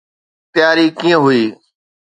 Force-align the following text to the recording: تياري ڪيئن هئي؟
تياري 0.53 0.85
ڪيئن 0.99 1.19
هئي؟ 1.25 1.41